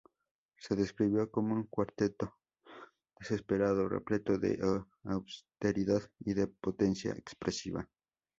[0.57, 2.33] Se describió como "un cuarteto
[3.19, 4.57] desesperado" repleto de
[5.03, 7.87] austeridad y de potencia expresiva.